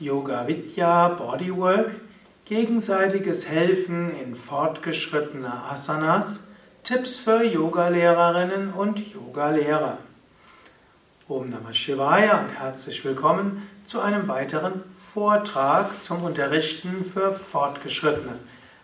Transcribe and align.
Yoga 0.00 0.48
Vidya 0.48 1.06
Bodywork, 1.10 1.94
gegenseitiges 2.46 3.48
Helfen 3.48 4.10
in 4.10 4.34
fortgeschrittener 4.34 5.70
Asanas, 5.70 6.40
Tipps 6.82 7.16
für 7.16 7.44
Yogalehrerinnen 7.44 8.72
und 8.72 9.14
Yogalehrer. 9.14 9.98
Om 11.28 11.48
Namah 11.48 11.72
Shivaya 11.72 12.40
und 12.40 12.58
herzlich 12.58 13.04
willkommen 13.04 13.62
zu 13.86 14.00
einem 14.00 14.26
weiteren 14.26 14.82
Vortrag 15.14 16.02
zum 16.02 16.24
Unterrichten 16.24 17.04
für 17.04 17.30
Fortgeschrittene. 17.30 18.40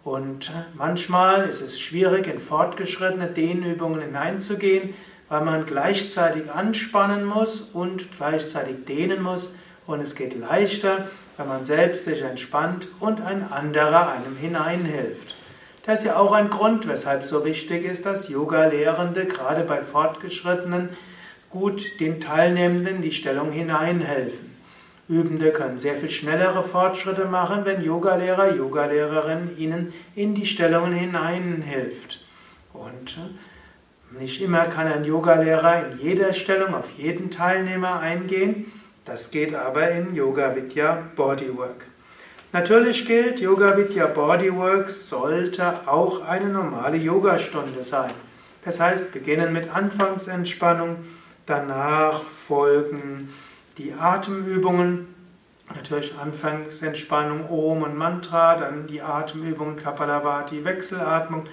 Und 0.03 0.52
manchmal 0.75 1.47
ist 1.47 1.62
es 1.62 1.80
schwierig, 1.80 2.28
in 2.28 2.40
fortgeschrittene 2.40 3.28
Dehnübungen 3.28 4.02
hineinzugehen, 4.02 4.96
weil 5.30 5.41
man 5.41 5.66
gleichzeitig 5.66 6.52
anspannen 6.52 7.24
muss 7.24 7.62
und 7.74 8.16
gleichzeitig 8.18 8.86
dehnen 8.86 9.22
muss. 9.22 9.53
Und 9.86 10.02
es 10.02 10.16
geht 10.16 10.38
leichter, 10.38 11.08
wenn 11.38 11.47
man 11.47 11.64
selbst 11.64 12.06
sich 12.06 12.22
entspannt 12.22 12.88
und 13.00 13.22
ein 13.22 13.52
anderer 13.52 14.12
einem 14.12 14.36
hineinhilft. 14.38 15.36
Das 15.86 16.00
ist 16.00 16.06
ja 16.06 16.18
auch 16.18 16.31
ein 16.31 16.50
Grund, 16.50 16.88
weshalb 16.88 17.24
es 17.24 17.30
so 17.30 17.44
wichtig 17.44 17.86
ist, 17.86 18.06
dass 18.06 18.30
Yoga-Lehrende 18.30 19.25
gerade 19.25 19.64
bei 19.64 19.81
Fortgeschrittenen 19.81 20.90
gut 21.50 22.00
den 22.00 22.22
Teilnehmenden 22.22 23.02
die 23.02 23.12
Stellung 23.12 23.52
hineinhelfen. 23.52 24.52
Übende 25.09 25.52
können 25.52 25.78
sehr 25.78 25.96
viel 25.96 26.09
schnellere 26.09 26.64
Fortschritte 26.64 27.25
machen, 27.25 27.66
wenn 27.66 27.84
Yogalehrer, 27.84 28.56
Yogalehrerin 28.56 29.58
ihnen 29.58 29.94
in 30.16 30.36
die 30.36 30.46
Stellungen 30.46 30.94
hineinhilft. 30.94 32.24
Und 32.74 33.18
äh, 33.18 34.22
nicht 34.22 34.41
immer 34.41 34.66
kann 34.66 34.88
ein 34.88 35.03
Yogalehrer 35.03 35.88
in 35.88 36.00
jeder 36.00 36.31
Stellung 36.31 36.74
auf 36.74 36.90
jeden 36.97 37.30
Teilnehmer 37.31 38.00
eingehen. 38.00 38.72
Das 39.03 39.31
geht 39.31 39.53
aber 39.53 39.91
in 39.91 40.16
Yoga 40.16 40.56
Vidya 40.56 41.09
Bodywork. 41.16 41.91
Natürlich 42.54 43.06
gilt, 43.06 43.40
Yoga 43.40 43.78
Vidya 43.78 44.08
Bodywork 44.08 44.90
sollte 44.90 45.88
auch 45.88 46.22
eine 46.28 46.50
normale 46.50 46.98
Yogastunde 46.98 47.86
sein. 47.86 48.12
Das 48.66 48.78
heißt, 48.78 49.14
beginnen 49.14 49.54
mit 49.54 49.74
Anfangsentspannung, 49.74 50.98
danach 51.46 52.24
folgen 52.24 53.30
die 53.78 53.94
Atemübungen, 53.94 55.08
natürlich 55.74 56.14
Anfangsentspannung 56.22 57.50
Om 57.50 57.84
und 57.84 57.96
Mantra, 57.96 58.58
dann 58.58 58.86
die 58.86 59.02
Atemübungen 59.02 59.78
Kapalabhati, 59.78 60.66
Wechselatmung, 60.66 61.46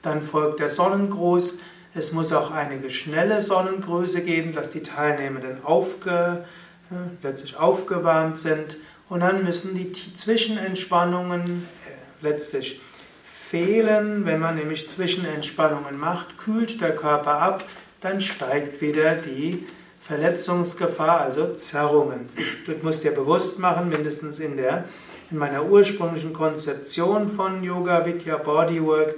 dann 0.00 0.22
folgt 0.22 0.60
der 0.60 0.70
Sonnengruß. 0.70 1.58
Es 1.94 2.12
muss 2.12 2.32
auch 2.32 2.50
einige 2.50 2.88
schnelle 2.88 3.42
Sonnengrüße 3.42 4.22
geben, 4.22 4.54
dass 4.54 4.70
die 4.70 4.82
Teilnehmenden 4.82 5.62
aufge, 5.64 6.46
äh, 6.90 6.94
letztlich 7.22 7.58
aufgewärmt 7.58 8.38
sind 8.38 8.78
und 9.08 9.20
dann 9.20 9.44
müssen 9.44 9.74
die 9.74 9.92
Zwischenentspannungen 9.92 11.42
äh, 11.42 12.24
letztlich 12.24 12.80
fehlen. 13.24 14.26
Wenn 14.26 14.40
man 14.40 14.56
nämlich 14.56 14.88
Zwischenentspannungen 14.88 15.98
macht, 15.98 16.38
kühlt 16.38 16.80
der 16.80 16.94
Körper 16.94 17.40
ab, 17.40 17.64
dann 18.00 18.20
steigt 18.20 18.80
wieder 18.80 19.16
die 19.16 19.66
Verletzungsgefahr, 20.02 21.20
also 21.20 21.54
Zerrungen. 21.54 22.28
Du 22.66 22.72
musst 22.82 23.02
dir 23.02 23.12
bewusst 23.12 23.58
machen, 23.58 23.88
mindestens 23.88 24.38
in, 24.38 24.56
der, 24.56 24.84
in 25.30 25.38
meiner 25.38 25.64
ursprünglichen 25.64 26.32
Konzeption 26.32 27.28
von 27.28 27.64
Yoga 27.64 28.06
Vidya 28.06 28.36
Bodywork 28.36 29.14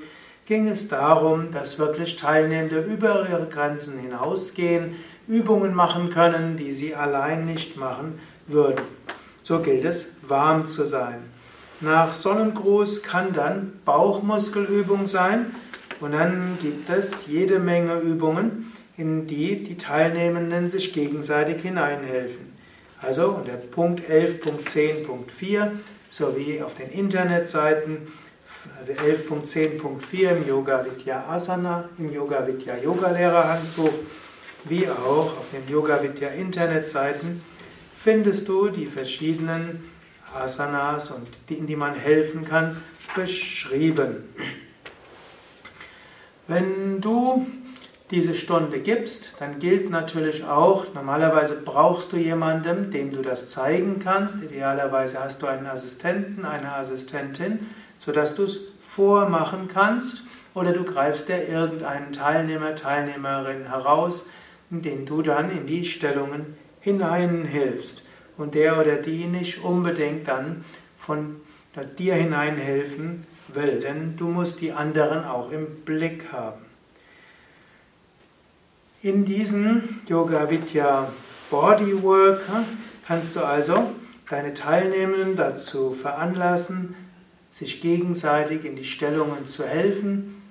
ging 0.46 0.68
es 0.68 0.88
darum, 0.88 1.50
dass 1.52 1.78
wirklich 1.78 2.16
Teilnehmende 2.16 2.80
über 2.80 3.28
ihre 3.28 3.46
Grenzen 3.46 3.98
hinausgehen, 3.98 4.96
Übungen 5.26 5.74
machen 5.74 6.08
können, 6.08 6.56
die 6.56 6.72
sie 6.72 6.94
allein 6.94 7.44
nicht 7.44 7.76
machen 7.76 8.18
würden. 8.46 8.80
So 9.48 9.60
gilt 9.60 9.86
es, 9.86 10.08
warm 10.20 10.66
zu 10.66 10.84
sein. 10.84 11.22
Nach 11.80 12.12
Sonnengruß 12.12 13.02
kann 13.02 13.32
dann 13.32 13.80
Bauchmuskelübung 13.86 15.06
sein 15.06 15.54
und 16.00 16.12
dann 16.12 16.58
gibt 16.60 16.90
es 16.90 17.26
jede 17.26 17.58
Menge 17.58 17.98
Übungen, 17.98 18.74
in 18.98 19.26
die 19.26 19.64
die 19.64 19.78
Teilnehmenden 19.78 20.68
sich 20.68 20.92
gegenseitig 20.92 21.62
hineinhelfen. 21.62 22.52
Also 23.00 23.28
unter 23.28 23.54
Punkt 23.54 24.02
11.10.4 24.06 25.70
sowie 26.10 26.60
auf 26.60 26.74
den 26.74 26.90
Internetseiten, 26.90 28.06
also 28.78 28.92
11.10.4 28.92 30.42
im 30.42 30.46
Yoga 30.46 30.84
Vidya 30.84 31.24
Asana, 31.26 31.88
im 31.96 32.12
Yoga 32.12 32.46
Vidya 32.46 32.76
Yoga 32.76 33.12
Lehrerhandbuch, 33.12 33.94
wie 34.64 34.86
auch 34.90 35.38
auf 35.38 35.46
den 35.54 35.72
Yoga 35.72 36.02
Vidya 36.02 36.28
Internetseiten 36.28 37.40
findest 38.02 38.48
du 38.48 38.68
die 38.68 38.86
verschiedenen 38.86 39.84
Asanas 40.34 41.10
und 41.10 41.26
die, 41.48 41.54
in 41.54 41.66
die 41.66 41.76
man 41.76 41.94
helfen 41.94 42.44
kann, 42.44 42.82
beschrieben. 43.14 44.24
Wenn 46.46 47.00
du 47.00 47.46
diese 48.10 48.34
Stunde 48.34 48.80
gibst, 48.80 49.34
dann 49.38 49.58
gilt 49.58 49.90
natürlich 49.90 50.44
auch, 50.44 50.94
normalerweise 50.94 51.60
brauchst 51.62 52.12
du 52.12 52.16
jemanden, 52.16 52.90
dem 52.90 53.12
du 53.12 53.20
das 53.20 53.50
zeigen 53.50 53.98
kannst. 53.98 54.42
Idealerweise 54.42 55.20
hast 55.20 55.42
du 55.42 55.46
einen 55.46 55.66
Assistenten, 55.66 56.44
eine 56.44 56.72
Assistentin, 56.72 57.66
sodass 57.98 58.34
du 58.34 58.44
es 58.44 58.60
vormachen 58.82 59.68
kannst. 59.68 60.22
Oder 60.54 60.72
du 60.72 60.84
greifst 60.84 61.28
dir 61.28 61.46
irgendeinen 61.46 62.12
Teilnehmer, 62.12 62.74
Teilnehmerin 62.74 63.68
heraus, 63.68 64.26
den 64.70 65.04
du 65.04 65.20
dann 65.22 65.50
in 65.50 65.66
die 65.66 65.84
Stellungen 65.84 66.56
hineinhilfst 66.80 68.02
und 68.36 68.54
der 68.54 68.78
oder 68.78 68.96
die 68.96 69.24
nicht 69.24 69.62
unbedingt 69.62 70.28
dann 70.28 70.64
von 70.96 71.36
dir 71.98 72.14
hineinhelfen 72.14 73.26
will, 73.48 73.80
denn 73.80 74.16
du 74.16 74.28
musst 74.28 74.60
die 74.60 74.72
anderen 74.72 75.24
auch 75.24 75.50
im 75.52 75.66
Blick 75.84 76.32
haben. 76.32 76.62
In 79.02 79.24
diesen 79.24 80.00
Yoga 80.08 80.50
Vidya 80.50 81.12
Bodywork 81.50 82.42
kannst 83.06 83.36
du 83.36 83.40
also 83.40 83.92
deine 84.28 84.54
Teilnehmenden 84.54 85.36
dazu 85.36 85.92
veranlassen, 85.92 86.96
sich 87.50 87.80
gegenseitig 87.80 88.64
in 88.64 88.74
die 88.76 88.84
Stellungen 88.84 89.46
zu 89.46 89.64
helfen. 89.64 90.42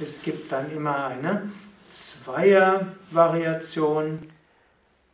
Es 0.00 0.22
gibt 0.22 0.50
dann 0.52 0.72
immer 0.72 1.06
eine 1.06 1.50
Zweier-Variation. 1.90 4.18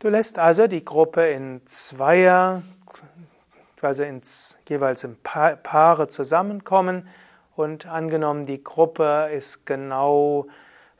Du 0.00 0.08
lässt 0.08 0.38
also 0.38 0.67
die 0.67 0.82
Gruppe 0.82 1.29
in 1.29 1.61
Zweier, 1.67 2.62
also 3.82 4.02
ins, 4.02 4.56
jeweils 4.67 5.05
in 5.05 5.19
Paare 5.23 6.08
zusammenkommen 6.08 7.06
und 7.55 7.85
angenommen 7.85 8.47
die 8.47 8.64
Gruppe 8.64 9.29
ist 9.31 9.67
genau, 9.67 10.47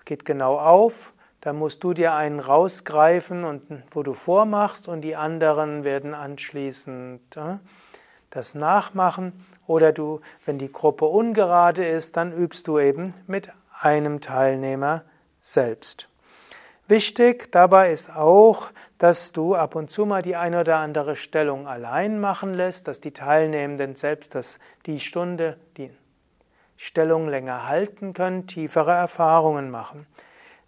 geht 0.05 0.26
genau 0.26 0.58
auf, 0.58 1.14
dann 1.41 1.56
musst 1.56 1.82
du 1.82 1.94
dir 1.94 2.12
einen 2.12 2.41
rausgreifen 2.41 3.44
und 3.44 3.62
wo 3.91 4.02
du 4.02 4.12
vormachst 4.12 4.87
und 4.87 5.00
die 5.00 5.17
anderen 5.17 5.82
werden 5.82 6.12
anschließend 6.12 7.38
äh, 7.38 7.56
das 8.29 8.55
nachmachen 8.55 9.47
oder 9.67 9.93
du, 9.93 10.20
wenn 10.44 10.58
die 10.58 10.70
Gruppe 10.70 11.06
ungerade 11.06 11.87
ist, 11.87 12.19
dann 12.19 12.35
übst 12.35 12.69
du 12.69 12.79
eben 12.79 13.14
mit 13.26 13.49
einem 13.81 14.20
Teilnehmer 14.20 15.05
selbst. 15.38 16.09
Wichtig 16.90 17.52
dabei 17.52 17.92
ist 17.92 18.16
auch, 18.16 18.72
dass 18.98 19.31
du 19.31 19.54
ab 19.54 19.76
und 19.76 19.92
zu 19.92 20.06
mal 20.06 20.22
die 20.22 20.34
eine 20.34 20.58
oder 20.58 20.78
andere 20.78 21.14
Stellung 21.14 21.69
allein 21.69 22.19
machen 22.19 22.52
lässt, 22.52 22.88
dass 22.88 23.00
die 23.00 23.12
Teilnehmenden 23.12 23.94
selbst 23.94 24.34
das, 24.34 24.58
die 24.87 24.98
Stunde, 24.98 25.56
die 25.76 25.92
Stellung 26.76 27.28
länger 27.28 27.69
halten 27.69 28.12
können, 28.12 28.48
tiefere 28.48 28.90
Erfahrungen 28.90 29.70
machen. 29.70 30.08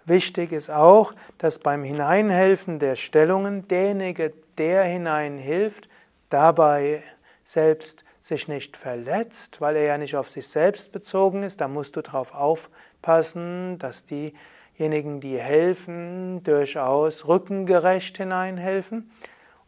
Wichtig 0.04 0.52
ist 0.52 0.70
auch, 0.70 1.12
dass 1.38 1.58
beim 1.58 1.82
Hineinhelfen 1.82 2.78
der 2.78 2.94
Stellungen 2.94 3.66
derjenige, 3.66 4.32
der 4.58 4.84
hineinhilft, 4.84 5.88
dabei 6.28 7.02
selbst 7.42 8.04
sich 8.20 8.46
nicht 8.46 8.76
verletzt, 8.76 9.60
weil 9.60 9.74
er 9.74 9.86
ja 9.86 9.98
nicht 9.98 10.14
auf 10.14 10.30
sich 10.30 10.46
selbst 10.46 10.92
bezogen 10.92 11.42
ist. 11.42 11.60
Da 11.60 11.66
musst 11.66 11.96
du 11.96 12.00
darauf 12.00 12.32
aufpassen, 12.32 13.78
dass 13.80 14.04
diejenigen, 14.82 15.20
die 15.20 15.38
helfen, 15.38 16.43
durchaus 16.43 17.29
rückengerecht 17.29 18.17
hineinhelfen 18.17 19.12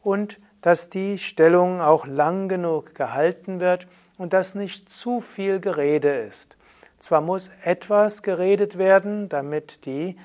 und 0.03 0.41
dass 0.61 0.91
die 0.91 1.19
Stellung 1.19 1.81
auch 1.81 2.05
lang 2.07 2.49
genug 2.49 2.97
gehalten 2.97 3.61
wird 3.61 3.87
und 4.19 4.33
dass 4.33 4.57
nicht 4.57 4.91
zu 4.91 5.21
viel 5.21 5.61
Gerede 5.61 6.09
ist. 6.09 6.57
Zwar 6.99 7.21
muss 7.21 7.51
etwas 7.63 8.23
geredet 8.23 8.77
werden, 8.77 9.29
damit 9.29 9.87
die, 9.87 10.17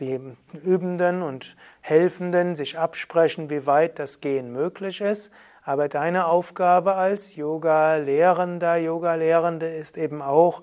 die 0.00 0.20
Übenden 0.62 1.22
und 1.22 1.56
Helfenden 1.80 2.54
sich 2.56 2.78
absprechen, 2.78 3.48
wie 3.48 3.66
weit 3.66 3.98
das 3.98 4.20
Gehen 4.20 4.52
möglich 4.52 5.00
ist, 5.00 5.32
aber 5.64 5.88
deine 5.88 6.26
Aufgabe 6.26 6.94
als 6.94 7.36
Yoga-Lehrender, 7.36 8.76
Yoga-Lehrende 8.76 9.66
ist 9.66 9.96
eben 9.96 10.20
auch, 10.20 10.60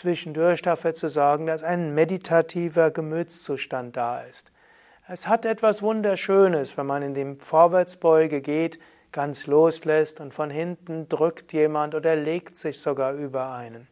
zwischendurch 0.00 0.62
dafür 0.62 0.94
zu 0.94 1.08
sorgen, 1.08 1.46
dass 1.46 1.62
ein 1.62 1.94
meditativer 1.94 2.90
Gemütszustand 2.90 3.96
da 3.96 4.22
ist. 4.22 4.50
Es 5.06 5.28
hat 5.28 5.44
etwas 5.44 5.82
Wunderschönes, 5.82 6.78
wenn 6.78 6.86
man 6.86 7.02
in 7.02 7.14
dem 7.14 7.38
Vorwärtsbeuge 7.38 8.40
geht, 8.40 8.78
ganz 9.12 9.46
loslässt 9.46 10.20
und 10.20 10.32
von 10.32 10.48
hinten 10.48 11.08
drückt 11.08 11.52
jemand 11.52 11.94
oder 11.94 12.16
legt 12.16 12.56
sich 12.56 12.78
sogar 12.78 13.12
über 13.12 13.52
einen. 13.52 13.88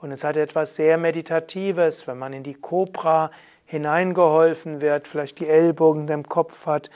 Und 0.00 0.12
es 0.12 0.24
hat 0.24 0.36
etwas 0.36 0.76
sehr 0.76 0.96
Meditatives, 0.96 2.06
wenn 2.06 2.18
man 2.18 2.32
in 2.32 2.42
die 2.42 2.54
Cobra 2.54 3.30
hineingeholfen 3.66 4.80
wird, 4.80 5.08
vielleicht 5.08 5.40
die 5.40 5.48
Ellbogen 5.48 6.06
dem 6.06 6.26
Kopf 6.26 6.64
hat, 6.66 6.88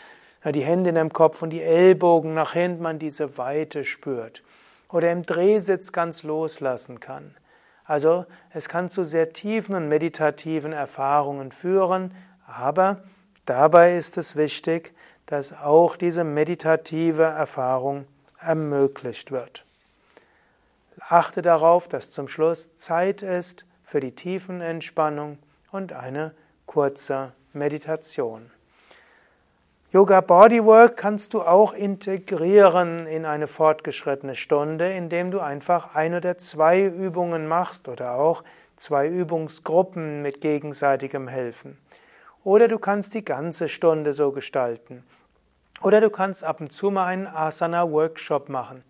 die 0.45 0.65
Hände 0.65 0.91
in 0.91 0.95
dem 0.95 1.13
Kopf 1.13 1.43
und 1.43 1.51
die 1.51 1.63
Ellbogen 1.63 2.33
nach 2.33 2.53
hinten, 2.53 2.83
man 2.83 2.99
diese 2.99 3.37
Weite 3.37 3.85
spürt. 3.85 4.43
Oder 4.91 5.13
im 5.13 5.25
Drehsitz 5.27 5.93
ganz 5.93 6.23
loslassen 6.23 7.01
kann. 7.01 7.35
Also 7.89 8.27
es 8.53 8.69
kann 8.69 8.91
zu 8.91 9.03
sehr 9.03 9.33
tiefen 9.33 9.75
und 9.75 9.89
meditativen 9.89 10.73
Erfahrungen 10.73 11.53
führen, 11.53 12.15
aber 12.47 13.03
dabei 13.47 13.97
ist 13.97 14.19
es 14.19 14.37
wichtig, 14.37 14.95
dass 15.25 15.55
auch 15.55 15.97
diese 15.97 16.23
meditative 16.23 17.23
Erfahrung 17.23 18.05
ermöglicht 18.39 19.33
wird. 19.33 19.65
Achte 21.01 21.41
darauf, 21.41 21.89
dass 21.89 22.11
zum 22.11 22.29
Schluss 22.29 22.77
Zeit 22.77 23.23
ist 23.23 23.65
für 23.85 24.01
die 24.01 24.15
tiefen 24.15 24.61
Entspannung 24.61 25.39
und 25.73 25.95
eine 25.95 26.35
kurze 26.67 27.33
Meditation. 27.55 28.51
Yoga 29.91 30.21
Bodywork 30.21 30.99
kannst 30.99 31.33
du 31.33 31.41
auch 31.41 31.73
integrieren 31.73 33.07
in 33.07 33.25
eine 33.25 33.47
fortgeschrittene 33.47 34.35
Stunde, 34.37 34.93
indem 34.93 35.31
du 35.31 35.41
einfach 35.41 35.95
ein 35.95 36.15
oder 36.15 36.37
zwei 36.37 36.85
Übungen 36.85 37.49
machst 37.49 37.89
oder 37.89 38.17
auch 38.17 38.45
zwei 38.77 39.09
Übungsgruppen 39.09 40.21
mit 40.21 40.43
gegenseitigem 40.43 41.27
Helfen. 41.27 41.79
Oder 42.45 42.69
du 42.69 42.79
kannst 42.79 43.15
die 43.15 43.25
ganze 43.25 43.67
Stunde 43.67 44.13
so 44.13 44.31
gestalten. 44.31 45.05
Oder 45.81 46.03
du 46.03 46.11
kannst 46.11 46.45
ab 46.45 46.61
und 46.61 46.71
zu 46.71 46.91
mal 46.91 47.07
einen 47.07 47.27
Asana-Workshop 47.27 48.51
machen. 48.51 48.85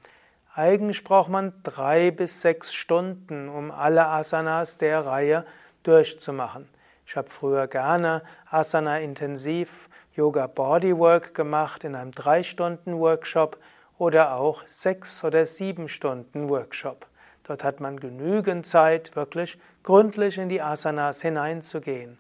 Eigentlich 0.52 1.04
braucht 1.04 1.30
man 1.30 1.52
drei 1.62 2.10
bis 2.10 2.40
sechs 2.40 2.74
Stunden, 2.74 3.48
um 3.48 3.70
alle 3.70 4.04
Asanas 4.08 4.78
der 4.78 5.06
Reihe 5.06 5.44
durchzumachen. 5.84 6.68
Ich 7.08 7.16
habe 7.16 7.31
früher 7.31 7.69
gerne 7.69 8.22
Asana 8.50 9.00
intensiv 9.00 9.88
Yoga 10.14 10.46
Bodywork 10.46 11.32
gemacht 11.32 11.84
in 11.84 11.94
einem 11.94 12.10
drei 12.10 12.43
Stunden 12.43 12.99
Workshop 12.99 13.58
oder 13.96 14.34
auch 14.34 14.62
sechs 14.66 15.25
oder 15.25 15.46
sieben 15.46 15.88
Stunden 15.88 16.50
Workshop. 16.50 17.06
Dort 17.44 17.64
hat 17.64 17.81
man 17.81 17.99
genügend 17.99 18.66
Zeit, 18.66 19.16
wirklich 19.16 19.58
gründlich 19.84 20.37
in 20.37 20.50
die 20.50 20.60
Asanas 20.60 21.22
hineinzugehen. 21.22 22.19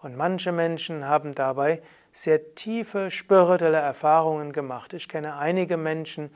Und 0.00 0.16
manche 0.16 0.52
Menschen 0.52 1.08
haben 1.08 1.34
dabei 1.34 1.82
sehr 2.12 2.54
tiefe 2.54 3.10
spirituelle 3.10 3.78
Erfahrungen 3.78 4.52
gemacht. 4.52 4.92
Ich 4.92 5.08
kenne 5.08 5.38
einige 5.38 5.76
Menschen, 5.76 6.30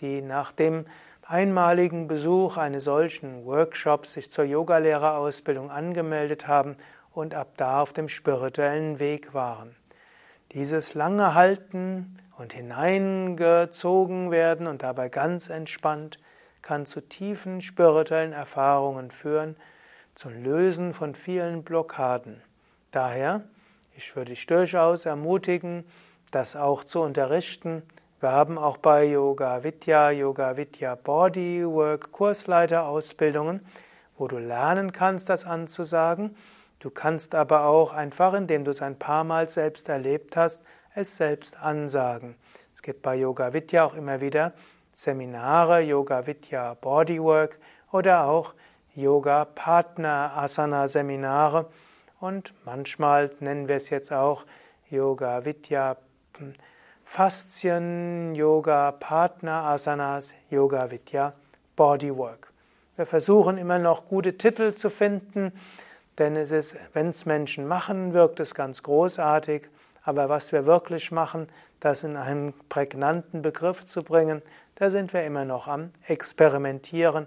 die 0.00 0.20
nach 0.20 0.50
dem 0.50 0.84
einmaligen 1.22 2.08
Besuch 2.08 2.56
eines 2.56 2.82
solchen 2.82 3.46
Workshops 3.46 4.14
sich 4.14 4.32
zur 4.32 4.44
Yogalehrerausbildung 4.44 5.70
angemeldet 5.70 6.48
haben 6.48 6.76
und 7.16 7.34
ab 7.34 7.54
da 7.56 7.82
auf 7.82 7.92
dem 7.92 8.08
spirituellen 8.08 8.98
Weg 8.98 9.34
waren. 9.34 9.74
Dieses 10.52 10.94
lange 10.94 11.34
Halten 11.34 12.18
und 12.38 12.52
hineingezogen 12.52 14.30
werden 14.30 14.66
und 14.66 14.82
dabei 14.82 15.08
ganz 15.08 15.48
entspannt 15.48 16.18
kann 16.62 16.86
zu 16.86 17.00
tiefen 17.00 17.62
spirituellen 17.62 18.32
Erfahrungen 18.32 19.10
führen, 19.10 19.56
zum 20.14 20.42
Lösen 20.42 20.92
von 20.92 21.14
vielen 21.14 21.62
Blockaden. 21.62 22.42
Daher 22.90 23.42
ich 23.96 24.14
würde 24.14 24.32
dich 24.32 24.46
durchaus 24.46 25.06
ermutigen, 25.06 25.84
das 26.30 26.54
auch 26.54 26.84
zu 26.84 27.00
unterrichten. 27.00 27.82
Wir 28.20 28.30
haben 28.30 28.58
auch 28.58 28.76
bei 28.76 29.04
Yoga 29.04 29.62
Vidya, 29.62 30.10
Yoga 30.10 30.58
Vidya 30.58 30.96
Bodywork 30.96 32.12
Kursleiterausbildungen, 32.12 33.64
wo 34.18 34.28
du 34.28 34.36
lernen 34.36 34.92
kannst, 34.92 35.30
das 35.30 35.46
anzusagen. 35.46 36.36
Du 36.86 36.92
kannst 36.92 37.34
aber 37.34 37.64
auch 37.64 37.92
einfach, 37.92 38.32
indem 38.34 38.64
du 38.64 38.70
es 38.70 38.80
ein 38.80 38.96
paar 38.96 39.24
Mal 39.24 39.48
selbst 39.48 39.88
erlebt 39.88 40.36
hast, 40.36 40.62
es 40.94 41.16
selbst 41.16 41.60
ansagen. 41.60 42.36
Es 42.72 42.80
gibt 42.80 43.02
bei 43.02 43.16
Yoga 43.16 43.52
Vidya 43.52 43.86
auch 43.86 43.96
immer 43.96 44.20
wieder 44.20 44.52
Seminare, 44.94 45.80
Yoga 45.80 46.28
Vidya 46.28 46.74
Bodywork 46.74 47.58
oder 47.90 48.28
auch 48.28 48.54
Yoga 48.94 49.46
Partner 49.46 50.30
Asana 50.36 50.86
Seminare 50.86 51.68
und 52.20 52.54
manchmal 52.64 53.32
nennen 53.40 53.66
wir 53.66 53.74
es 53.74 53.90
jetzt 53.90 54.12
auch 54.12 54.44
Yoga 54.88 55.44
Vidya 55.44 55.96
hm, 56.38 56.54
Faszien, 57.02 58.36
Yoga 58.36 58.92
Partner 58.92 59.64
Asanas, 59.64 60.34
Yoga 60.50 60.88
Vidya 60.88 61.32
Bodywork. 61.74 62.52
Wir 62.94 63.06
versuchen 63.06 63.58
immer 63.58 63.80
noch 63.80 64.06
gute 64.06 64.38
Titel 64.38 64.72
zu 64.74 64.88
finden, 64.88 65.52
denn 66.18 66.36
es 66.36 66.50
ist, 66.50 66.76
wenn 66.92 67.08
es 67.10 67.26
Menschen 67.26 67.66
machen, 67.66 68.14
wirkt 68.14 68.40
es 68.40 68.54
ganz 68.54 68.82
großartig. 68.82 69.68
Aber 70.02 70.28
was 70.28 70.52
wir 70.52 70.66
wirklich 70.66 71.10
machen, 71.10 71.48
das 71.80 72.04
in 72.04 72.16
einen 72.16 72.54
prägnanten 72.68 73.42
Begriff 73.42 73.84
zu 73.84 74.02
bringen, 74.02 74.40
da 74.76 74.88
sind 74.90 75.12
wir 75.12 75.24
immer 75.24 75.44
noch 75.44 75.66
am 75.68 75.92
Experimentieren, 76.06 77.26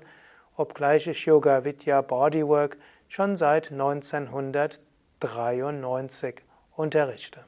obgleich 0.56 1.08
ich 1.08 1.26
Yoga 1.26 1.64
Vidya 1.64 2.02
Bodywork 2.02 2.78
schon 3.08 3.38
seit 3.38 3.72
1993 3.72 6.44
unterrichte. 6.76 7.46